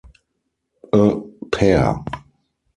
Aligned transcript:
A 0.99 1.03
pair. 1.51 1.83